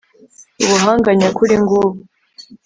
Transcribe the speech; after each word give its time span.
Ubuhanga 0.63 1.09
nyakuri 1.19 1.53
ngubu 1.63 1.99